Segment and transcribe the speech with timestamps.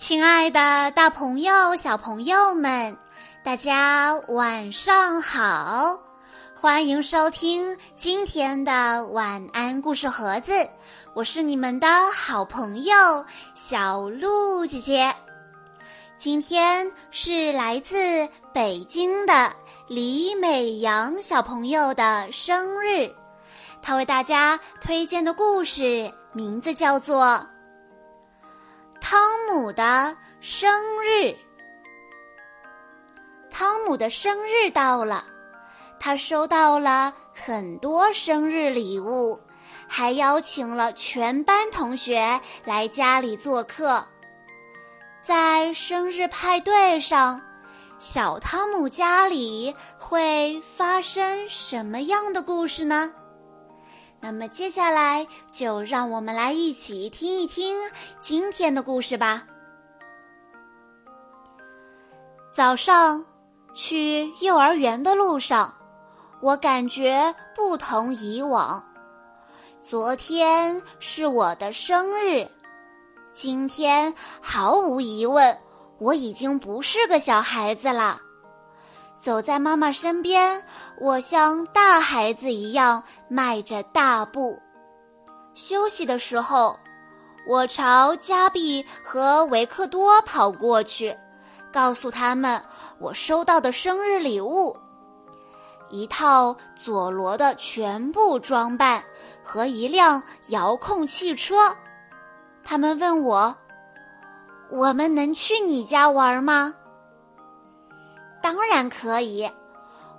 [0.00, 2.96] 亲爱的，大朋友、小朋友们，
[3.44, 6.00] 大家晚上好！
[6.56, 10.52] 欢迎收听今天的晚安故事盒子，
[11.12, 12.94] 我是你们的好朋友
[13.54, 15.14] 小鹿姐姐。
[16.16, 19.52] 今天是来自北京的
[19.86, 23.14] 李美阳小朋友的生日，
[23.82, 27.46] 他为大家推荐的故事名字叫做。
[29.00, 29.18] 汤
[29.48, 30.70] 姆的生
[31.02, 31.34] 日。
[33.50, 35.24] 汤姆的生日到了，
[35.98, 39.40] 他收到了很多生日礼物，
[39.88, 44.04] 还邀请了全班同学来家里做客。
[45.22, 47.40] 在生日派对上，
[47.98, 53.12] 小汤姆家里会发生什么样的故事呢？
[54.20, 57.76] 那么接下来就让我们来一起听一听
[58.18, 59.44] 今天的故事吧。
[62.52, 63.24] 早上
[63.74, 65.74] 去幼儿园的路上，
[66.40, 68.84] 我感觉不同以往。
[69.80, 72.46] 昨天是我的生日，
[73.32, 75.58] 今天毫无疑问，
[75.98, 78.20] 我已经不是个小孩子了。
[79.20, 80.64] 走在妈妈身边，
[80.98, 84.58] 我像大孩子一样迈着大步。
[85.52, 86.74] 休息的时候，
[87.46, 91.14] 我朝加比和维克多跑过去，
[91.70, 92.62] 告诉他们
[92.98, 94.74] 我收到的生日礼物：
[95.90, 99.04] 一套佐罗的全部装扮
[99.44, 101.76] 和一辆遥控汽车。
[102.64, 103.54] 他们问我
[104.72, 106.74] ：“我们能去你家玩吗？”
[108.42, 109.50] 当然可以，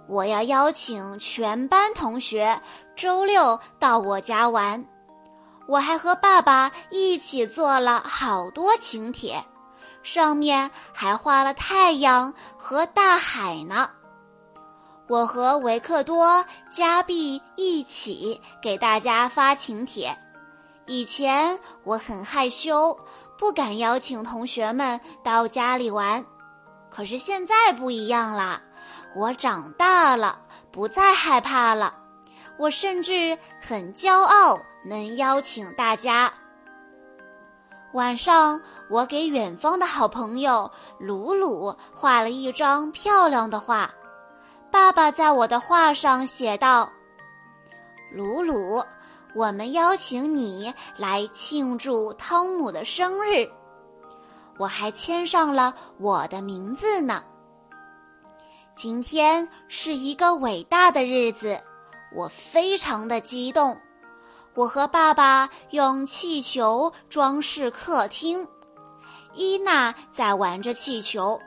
[0.08, 2.62] 我要邀请全班同学
[2.96, 4.86] 周六到我家玩。
[5.68, 9.44] 我还和爸爸一起做了好多请帖，
[10.04, 13.90] 上面还画了太阳和大海呢。
[15.08, 20.18] 我和维克多、加币一起给大家发请帖。
[20.88, 22.98] 以前我很害羞，
[23.38, 26.26] 不敢邀请同学们到家里玩。
[26.92, 28.62] 可是现在不一样啦，
[29.16, 30.40] 我长大了，
[30.72, 31.96] 不再害怕了。
[32.58, 36.32] 我甚至很骄傲，能邀请大家。
[37.94, 40.70] 晚上，我给远方的好朋友
[41.00, 43.90] 鲁鲁画了一张漂亮的画。
[44.70, 46.92] 爸爸在我的画上写道
[48.14, 48.84] ：“鲁鲁，
[49.34, 53.50] 我们邀请你来庆祝汤姆的生日。”
[54.58, 57.24] 我还签上了我的名字呢。
[58.76, 61.60] 今天是一个伟大的日子，
[62.16, 63.80] 我非常的激动。
[64.54, 68.48] 我和爸爸用气球装饰客厅，
[69.34, 71.40] 伊娜在玩着气球，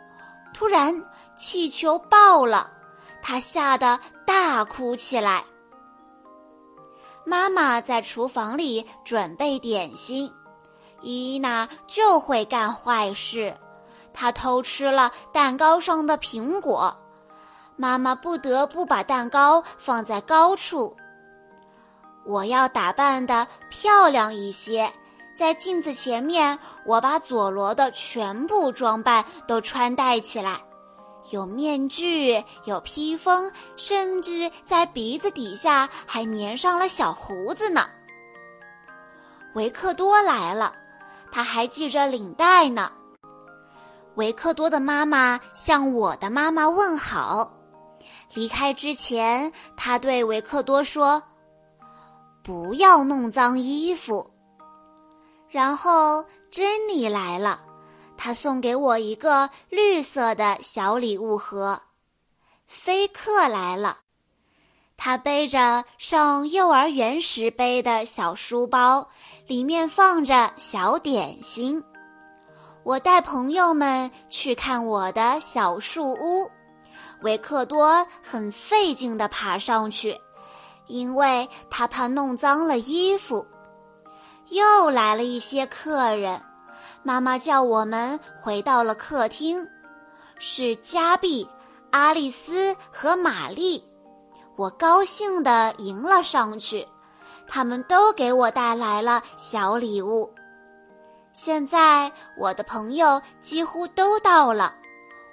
[0.55, 1.05] 突然
[1.37, 2.71] 气球爆了，
[3.23, 5.45] 她吓得大哭起来。
[7.27, 10.31] 妈妈在厨房里准备点心。
[11.05, 13.55] 伊娜就会干坏事，
[14.15, 16.97] 她偷吃了蛋糕上的苹果，
[17.77, 20.97] 妈妈不得不把蛋糕放在高处。
[22.25, 24.91] 我要打扮的漂亮一些，
[25.37, 30.59] 在镜子前面，我把佐罗的全部装扮都穿戴起来，
[31.33, 37.87] 有面具，有披风，甚至在鼻子底下还粘上了小胡子呢。
[39.55, 40.75] 维克多来了。
[41.34, 42.93] 他还系着领带呢。
[44.15, 47.53] 维克多的妈妈向我的妈妈问好。
[48.34, 51.21] 离开之前，他对维克多说
[52.44, 54.31] ：“不要弄脏衣服。”
[55.50, 57.65] 然后珍妮来了，
[58.17, 61.83] 她送给我一个绿色的小礼物盒。
[62.65, 63.99] 菲克来了，
[64.97, 69.09] 他背着上幼儿园时背的小书包。
[69.47, 71.85] 里面放着小点心。
[72.82, 76.50] 我带朋友们去看我的小树屋，
[77.20, 80.19] 维克多很费劲地爬上去，
[80.87, 83.47] 因为他怕弄脏了衣服。
[84.49, 86.40] 又来了一些客人，
[87.02, 89.67] 妈妈叫我们回到了客厅，
[90.38, 91.47] 是加碧、
[91.90, 93.85] 阿丽丝和玛丽。
[94.56, 96.87] 我高兴地迎了上去。
[97.47, 100.33] 他们都给我带来了小礼物。
[101.33, 104.75] 现在我的朋友几乎都到了，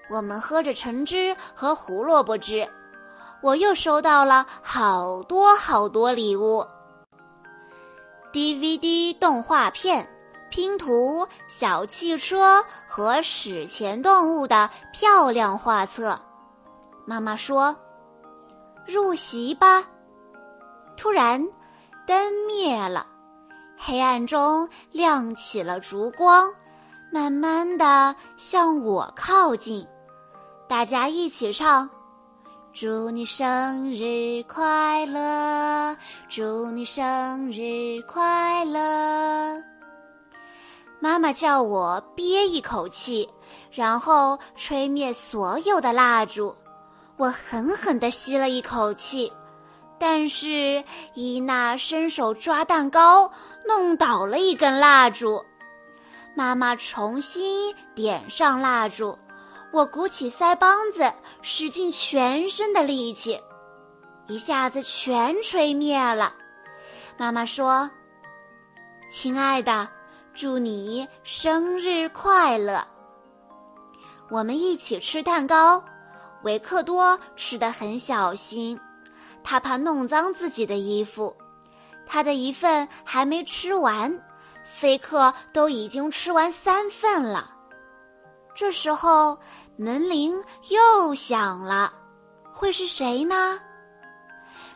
[0.09, 2.68] 我们喝着橙汁和胡萝卜汁。
[3.41, 6.65] 我又收到了好多好多礼物
[8.33, 10.07] ：DVD 动画片、
[10.50, 16.19] 拼图、小汽车和史前动物的漂亮画册。
[17.06, 17.75] 妈妈说
[18.85, 19.83] ：“入席吧。”
[20.97, 21.43] 突然，
[22.05, 23.05] 灯灭了，
[23.77, 26.53] 黑暗中亮起了烛光，
[27.11, 29.87] 慢慢的向我靠近。
[30.67, 31.89] 大家一起唱
[32.71, 35.97] ：“祝你生日快乐，
[36.29, 39.61] 祝你生日快乐。”
[41.01, 43.27] 妈妈叫我憋一口气，
[43.71, 46.55] 然后吹灭所有的蜡烛。
[47.21, 49.31] 我狠狠地吸了一口气。
[50.00, 50.83] 但是
[51.13, 53.31] 伊娜伸手抓蛋糕，
[53.68, 55.45] 弄倒了一根蜡烛。
[56.35, 59.15] 妈妈重新点上蜡烛，
[59.71, 61.13] 我鼓起腮帮子，
[61.44, 63.39] 使尽全身的力气，
[64.25, 66.33] 一下子全吹灭了。
[67.19, 67.88] 妈妈说
[69.13, 69.88] ：“亲爱的，
[70.33, 72.83] 祝你生日快乐。”
[74.31, 75.83] 我们一起吃蛋糕，
[76.43, 78.79] 维克多吃的很小心。
[79.43, 81.35] 他怕弄脏自己的衣服，
[82.05, 84.23] 他的一份还没吃完，
[84.63, 87.49] 菲克都已经吃完三份了。
[88.53, 89.38] 这时候
[89.77, 91.91] 门铃又响了，
[92.53, 93.59] 会是谁呢？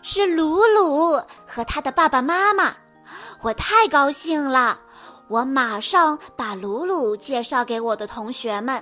[0.02, 2.76] 是鲁鲁和他的爸爸妈妈。
[3.42, 4.80] 我太高兴了，
[5.28, 8.82] 我马上把鲁鲁介绍给我的同学们。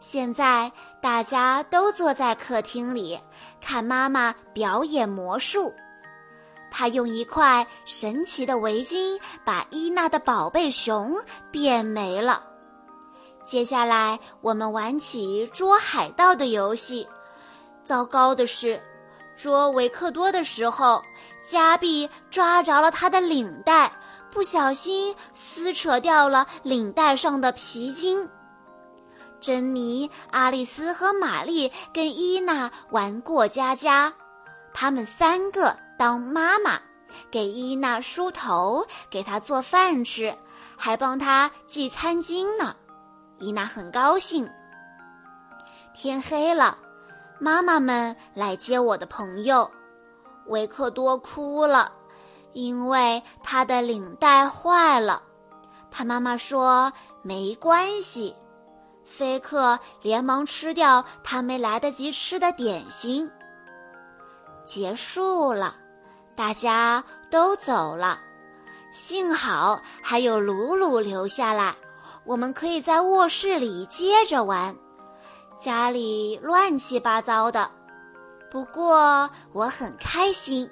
[0.00, 3.18] 现在大家都坐在客厅里
[3.60, 5.72] 看妈妈表演魔术。
[6.70, 11.16] 她用一块神奇的围巾把伊娜的宝贝熊
[11.50, 12.44] 变没了。
[13.44, 17.08] 接下来我们玩起捉海盗的游戏。
[17.82, 18.78] 糟糕的是，
[19.34, 21.02] 捉维克多的时候，
[21.42, 23.90] 加比抓着了他的领带，
[24.30, 28.28] 不小心撕扯掉了领带上的皮筋。
[29.40, 34.12] 珍妮、阿丽丝和玛丽跟伊娜玩过家家，
[34.74, 36.80] 他们三个当妈妈，
[37.30, 40.36] 给伊娜梳头，给她做饭吃，
[40.76, 42.74] 还帮她系餐巾呢。
[43.38, 44.48] 伊娜很高兴。
[45.94, 46.78] 天黑了，
[47.38, 49.70] 妈妈们来接我的朋友。
[50.46, 51.92] 维克多哭了，
[52.52, 55.22] 因为他的领带坏了。
[55.90, 56.92] 他妈妈说
[57.22, 58.34] ：“没关系。”
[59.08, 63.28] 菲克连忙吃掉他没来得及吃的点心。
[64.64, 65.74] 结束了，
[66.36, 68.20] 大家都走了，
[68.92, 71.74] 幸好还有鲁鲁留下来，
[72.24, 74.76] 我们可以在卧室里接着玩。
[75.56, 77.68] 家里乱七八糟的，
[78.50, 80.70] 不过我很开心。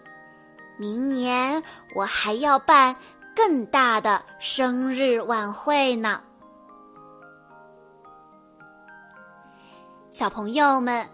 [0.79, 1.62] 明年
[1.94, 2.94] 我还要办
[3.35, 6.23] 更大的生日晚会呢。
[10.17, 11.07] 小朋友们，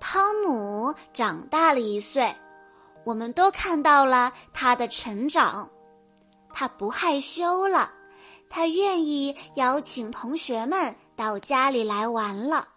[0.00, 2.34] 汤姆长大了一岁，
[3.04, 5.68] 我们都看到了他的成长。
[6.50, 7.92] 他不害羞了，
[8.48, 12.68] 他愿意邀请同学们到家里来玩了。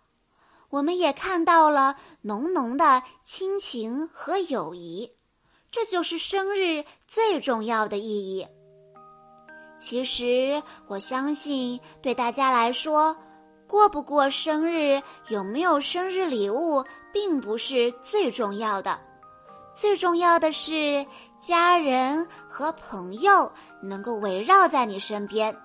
[0.71, 5.09] 我们也看到了浓浓的亲情和友谊，
[5.71, 8.45] 这就是生日最重要的意义。
[9.79, 13.15] 其实，我相信对大家来说。
[13.67, 18.99] 过不过生日，有没有生日礼物，并不是最重要的，
[19.73, 21.05] 最重要的是
[21.41, 25.55] 家人和朋友能够围绕在你身边，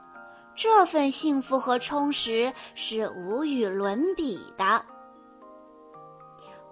[0.55, 4.83] 这份幸福和充实是无与伦比的。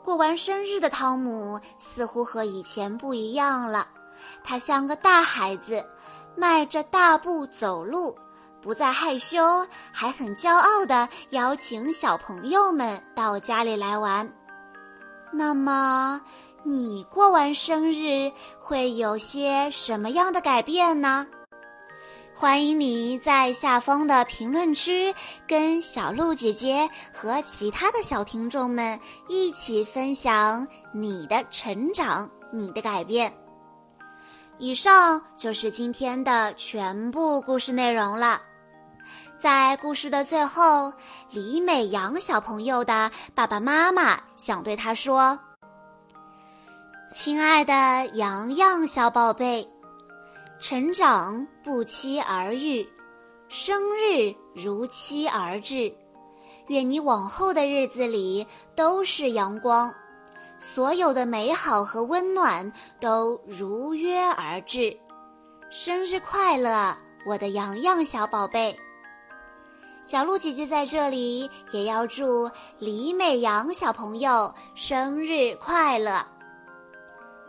[0.03, 3.87] 过完生日的汤姆似乎和以前不一样了，
[4.43, 5.85] 他像个大孩子，
[6.35, 8.17] 迈着大步走路。
[8.69, 14.31] 不再害羞，还很骄傲地邀请小朋友们到家里来玩。
[15.33, 16.21] 那么，
[16.65, 21.27] 你过完生日会有些什么样的改变呢？
[22.35, 25.15] 欢迎你在下方的评论区
[25.47, 33.33] 跟小鹿姐姐和其他的小听众们一起分享你的成长、你的改变。
[34.59, 38.43] 以上就是今天的全部故事内容了。
[39.39, 40.93] 在故事的最后，
[41.31, 45.39] 李美阳小朋友的爸爸妈妈想对他说
[47.09, 47.73] ：“亲爱的
[48.15, 49.65] 洋洋小宝贝，
[50.59, 52.85] 成长不期而遇，
[53.49, 55.95] 生日如期而至。
[56.67, 59.95] 愿你往后的日子里都是阳光，
[60.59, 64.99] 所有的美好和温暖都如约而至。
[65.71, 68.77] 生日快乐，我的洋洋小宝贝。
[70.09, 76.25] 小鹿姐姐在这里也要祝李美阳小朋友生日快乐。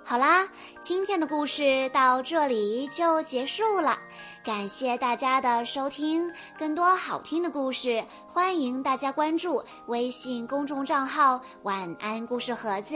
[0.04, 0.46] 好啦，
[0.82, 3.98] 今天的故事到这里就结束了，
[4.44, 6.30] 感谢大家的收听。
[6.58, 12.96] 更多好听的故事，欢迎大家关注微信公众账号“晚安故事盒子”，